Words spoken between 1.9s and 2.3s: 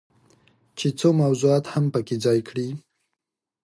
پکې